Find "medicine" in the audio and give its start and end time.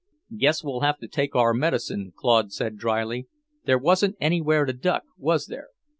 1.53-2.11